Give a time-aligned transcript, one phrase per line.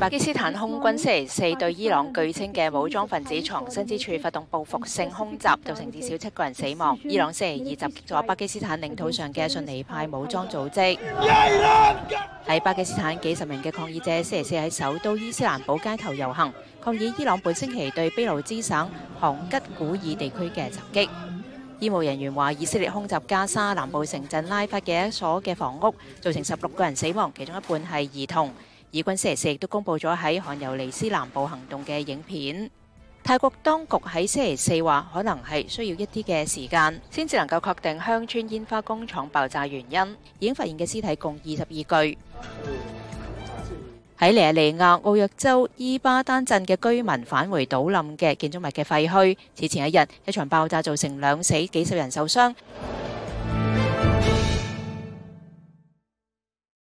[0.00, 6.98] 巴基斯坦空軍星期四對伊朗據稱嘅武裝分子藏身之處發動報復性空襲，造成至少七個人死亡。
[7.04, 10.98] 伊朗星期二襲擊咗巴基斯坦領土上嘅順尼派武裝組織。
[12.46, 18.90] 喺巴基斯坦，幾十名嘅抗議者星期四喺首都伊斯蘭堡街頭遊行，抗議伊朗本星期對卑路支省
[19.20, 21.08] 杭吉古爾地區嘅襲擊。
[21.80, 28.50] 醫務人員話，以色列空襲加沙南部城鎮拉法嘅一所嘅房屋，造成十六個人死亡，其中一半係兒童。
[28.92, 32.68] 以軍星期四亦都公佈咗喺韓遊尼斯南部行動嘅影片。
[33.22, 40.16] 泰國當局喺星期四話，可能係需要一啲嘅時間，先至能夠確定鄉村煙花工廠爆炸原因。
[40.40, 42.18] 已經發現嘅屍體共二十二具。
[44.18, 49.36] 喺尼日利亞奧約州伊巴丹鎮嘅居民返回倒冧嘅建築物嘅廢墟。
[49.54, 52.52] 此前一日，一場爆炸造成兩死，幾十人受傷。